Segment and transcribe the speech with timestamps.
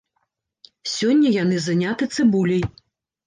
[0.93, 2.63] Сёння яны заняты цыбуляй.